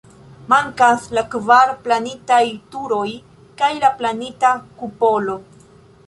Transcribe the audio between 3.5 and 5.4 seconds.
kaj la planita kupolo.